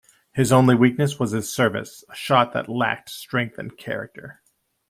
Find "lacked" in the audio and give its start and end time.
2.67-3.07